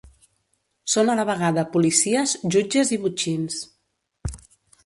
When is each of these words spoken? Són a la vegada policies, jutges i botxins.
Són 0.93 1.11
a 1.13 1.17
la 1.19 1.25
vegada 1.29 1.65
policies, 1.75 2.35
jutges 2.57 2.95
i 2.99 3.01
botxins. 3.07 3.63